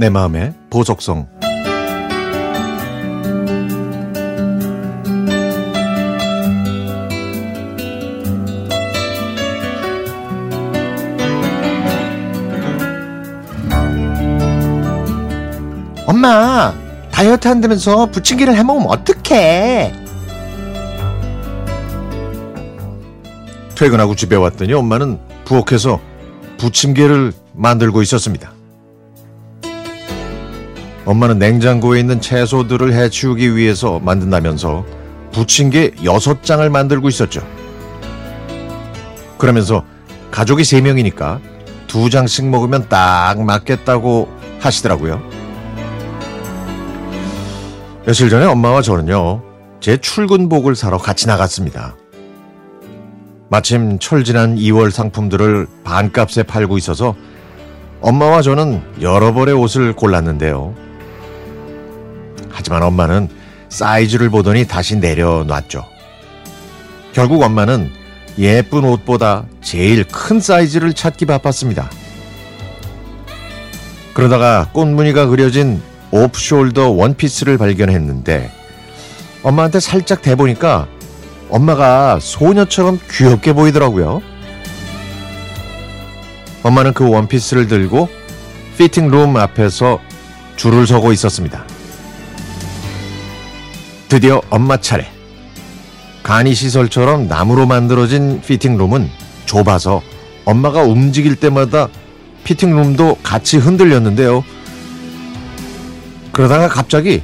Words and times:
내 0.00 0.08
마음의 0.08 0.54
보석성 0.70 1.28
엄마, 16.06 16.72
다이어트 17.10 17.46
한다면서 17.46 18.06
부침개를 18.06 18.56
해먹으면 18.56 18.88
어떡해? 18.88 19.92
퇴근하고 23.74 24.16
집에 24.16 24.36
왔더니 24.36 24.72
엄마는 24.72 25.20
부엌에서 25.44 26.00
부침개를 26.56 27.34
만들고 27.52 28.00
있었습니다. 28.00 28.59
엄마는 31.10 31.40
냉장고에 31.40 31.98
있는 31.98 32.20
채소들을 32.20 32.92
해치우기 32.92 33.56
위해서 33.56 33.98
만든다면서 33.98 34.86
부침개 35.32 35.90
6장을 35.96 36.68
만들고 36.68 37.08
있었죠. 37.08 37.44
그러면서 39.36 39.84
가족이 40.30 40.62
3명이니까 40.62 41.40
2장씩 41.88 42.48
먹으면 42.48 42.88
딱 42.88 43.42
맞겠다고 43.42 44.28
하시더라고요. 44.60 45.20
며칠 48.06 48.30
전에 48.30 48.46
엄마와 48.46 48.80
저는요, 48.80 49.42
제 49.80 49.96
출근복을 49.96 50.76
사러 50.76 50.96
같이 50.96 51.26
나갔습니다. 51.26 51.96
마침 53.48 53.98
철 53.98 54.22
지난 54.22 54.54
2월 54.54 54.92
상품들을 54.92 55.66
반값에 55.82 56.44
팔고 56.44 56.78
있어서 56.78 57.16
엄마와 58.00 58.42
저는 58.42 58.80
여러 59.00 59.34
벌의 59.34 59.56
옷을 59.56 59.92
골랐는데요. 59.94 60.89
하지만 62.60 62.82
엄마는 62.82 63.28
사이즈를 63.70 64.28
보더니 64.28 64.66
다시 64.66 64.96
내려놨죠. 64.96 65.86
결국 67.14 67.42
엄마는 67.42 67.90
예쁜 68.38 68.84
옷보다 68.84 69.44
제일 69.62 70.04
큰 70.04 70.40
사이즈를 70.40 70.92
찾기 70.92 71.24
바빴습니다. 71.24 71.90
그러다가 74.12 74.68
꽃무늬가 74.72 75.26
그려진 75.26 75.80
오프숄더 76.10 76.94
원피스를 76.98 77.56
발견했는데 77.56 78.50
엄마한테 79.42 79.80
살짝 79.80 80.20
대보니까 80.20 80.86
엄마가 81.48 82.18
소녀처럼 82.20 83.00
귀엽게 83.10 83.54
보이더라고요. 83.54 84.20
엄마는 86.62 86.92
그 86.92 87.08
원피스를 87.08 87.68
들고 87.68 88.10
피팅룸 88.76 89.34
앞에서 89.38 89.98
줄을 90.56 90.86
서고 90.86 91.10
있었습니다. 91.12 91.64
드디어 94.10 94.42
엄마 94.50 94.76
차례. 94.76 95.06
간이시설처럼 96.24 97.28
나무로 97.28 97.66
만들어진 97.66 98.40
피팅룸은 98.40 99.08
좁아서 99.46 100.02
엄마가 100.44 100.82
움직일 100.82 101.36
때마다 101.36 101.86
피팅룸도 102.42 103.18
같이 103.22 103.58
흔들렸는데요. 103.58 104.44
그러다가 106.32 106.68
갑자기 106.68 107.22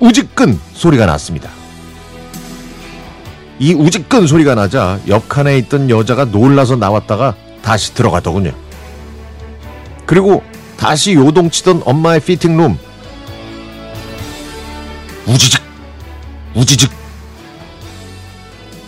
우직근 0.00 0.58
소리가 0.72 1.04
났습니다. 1.04 1.50
이 3.58 3.74
우직근 3.74 4.26
소리가 4.26 4.54
나자 4.54 4.98
옆 5.08 5.28
칸에 5.28 5.58
있던 5.58 5.90
여자가 5.90 6.24
놀라서 6.24 6.76
나왔다가 6.76 7.34
다시 7.60 7.92
들어가더군요. 7.92 8.52
그리고 10.06 10.42
다시 10.78 11.12
요동치던 11.12 11.82
엄마의 11.84 12.20
피팅룸. 12.20 12.78
우지직, 15.26 15.61
우지직. 16.54 16.90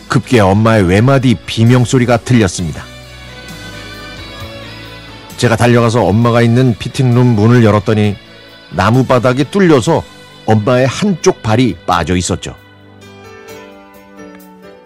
급기야 0.08 0.44
엄마의 0.44 0.84
외마디 0.84 1.34
비명소리가 1.34 2.18
들렸습니다. 2.18 2.84
제가 5.36 5.56
달려가서 5.56 6.04
엄마가 6.04 6.42
있는 6.42 6.74
피팅룸 6.78 7.26
문을 7.34 7.64
열었더니 7.64 8.16
나무 8.70 9.04
바닥이 9.04 9.50
뚫려서 9.50 10.02
엄마의 10.46 10.86
한쪽 10.86 11.42
발이 11.42 11.76
빠져 11.86 12.16
있었죠. 12.16 12.54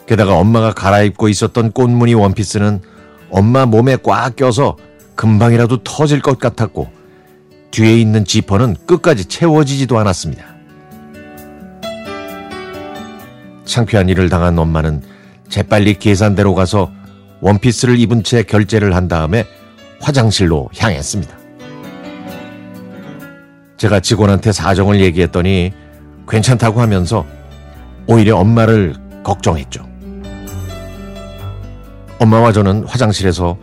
게다가 0.06 0.34
엄마가 0.34 0.72
갈아입고 0.72 1.28
있었던 1.28 1.72
꽃무늬 1.72 2.14
원피스는 2.14 2.80
엄마 3.30 3.66
몸에 3.66 3.96
꽉 4.02 4.34
껴서 4.36 4.76
금방이라도 5.16 5.82
터질 5.82 6.22
것 6.22 6.38
같았고 6.38 6.90
뒤에 7.70 7.98
있는 7.98 8.24
지퍼는 8.24 8.76
끝까지 8.86 9.26
채워지지도 9.26 9.98
않았습니다. 9.98 10.57
창피한 13.68 14.08
일을 14.08 14.28
당한 14.28 14.58
엄마는 14.58 15.02
재빨리 15.48 15.94
계산대로 15.94 16.54
가서 16.54 16.90
원피스를 17.40 17.98
입은 18.00 18.24
채 18.24 18.42
결제를 18.42 18.96
한 18.96 19.06
다음에 19.06 19.44
화장실로 20.00 20.70
향했습니다. 20.76 21.36
제가 23.76 24.00
직원한테 24.00 24.50
사정을 24.50 25.00
얘기했더니 25.00 25.72
괜찮다고 26.26 26.80
하면서 26.80 27.24
오히려 28.06 28.36
엄마를 28.36 28.96
걱정했죠. 29.22 29.86
엄마와 32.18 32.52
저는 32.52 32.84
화장실에서 32.84 33.56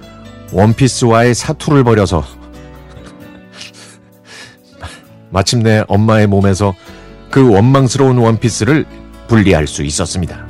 원피스와의 0.54 1.34
사투를 1.36 1.84
벌여서 1.84 2.24
마침내 5.32 5.84
엄마의 5.88 6.28
몸에서 6.28 6.74
그 7.30 7.52
원망스러운 7.52 8.18
원피스를 8.18 8.86
분리할 9.28 9.68
수 9.68 9.84
있었습니다. 9.84 10.46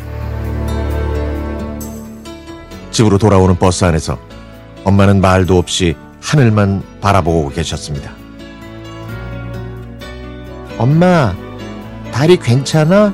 집으로 2.92 3.18
돌아오는 3.18 3.58
버스 3.58 3.84
안에서 3.84 4.18
엄마는 4.84 5.20
말도 5.20 5.58
없이 5.58 5.96
하늘만 6.22 6.82
바라보고 7.02 7.50
계셨습니다. 7.50 8.12
엄마, 10.78 11.34
다리 12.12 12.38
괜찮아? 12.38 13.14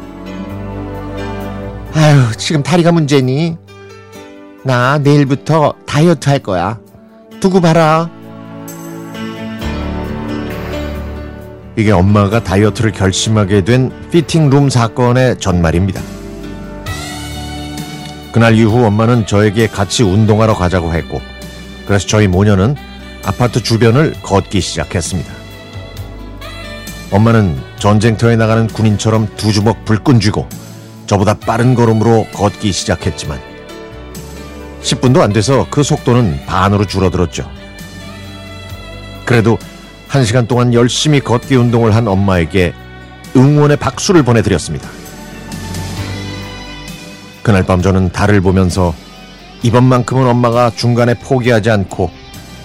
아유, 1.94 2.38
지금 2.38 2.64
다리가 2.64 2.92
문제니? 2.92 3.58
나 4.64 4.98
내일부터 5.00 5.74
다이어트 5.86 6.30
할 6.30 6.40
거야. 6.40 6.80
두고 7.40 7.62
봐라. 7.62 8.10
이게 11.82 11.90
엄마가 11.90 12.44
다이어트를 12.44 12.92
결심하게 12.92 13.64
된 13.64 13.92
피팅룸 14.12 14.70
사건의 14.70 15.40
전말입니다. 15.40 16.00
그날 18.32 18.56
이후 18.56 18.86
엄마는 18.86 19.26
저에게 19.26 19.66
같이 19.66 20.04
운동하러 20.04 20.54
가자고 20.54 20.94
했고, 20.94 21.20
그래서 21.88 22.06
저희 22.06 22.28
모녀는 22.28 22.76
아파트 23.26 23.64
주변을 23.64 24.14
걷기 24.22 24.62
시작했습니다. 24.62 25.34
엄마는 27.10 27.60
전쟁터에 27.80 28.36
나가는 28.36 28.68
군인처럼 28.68 29.28
두 29.36 29.52
주먹 29.52 29.84
불끈 29.84 30.20
쥐고 30.20 30.48
저보다 31.08 31.34
빠른 31.34 31.74
걸음으로 31.74 32.28
걷기 32.32 32.72
시작했지만 32.72 33.40
10분도 34.84 35.22
안 35.22 35.34
돼서 35.34 35.66
그 35.72 35.82
속도는 35.82 36.46
반으로 36.46 36.86
줄어들었죠. 36.86 37.50
그래도 39.26 39.58
한 40.12 40.26
시간 40.26 40.46
동안 40.46 40.74
열심히 40.74 41.22
걷기 41.22 41.56
운동을 41.56 41.96
한 41.96 42.06
엄마에게 42.06 42.74
응원의 43.34 43.78
박수를 43.78 44.24
보내드렸습니다. 44.24 44.90
그날 47.42 47.66
밤 47.66 47.82
저는 47.82 48.12
달을 48.12 48.42
보면서 48.42 48.94
이번만큼은 49.64 50.28
엄마가 50.28 50.72
중간에 50.72 51.14
포기하지 51.14 51.70
않고 51.70 52.12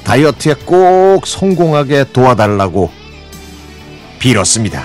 다이어트에 0.02 0.54
꼭 0.64 1.24
성공하게 1.24 2.06
도와달라고 2.12 2.90
빌었습니다. 4.18 4.82